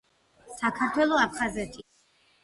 [0.61, 1.87] საქართველო აფხაზეთია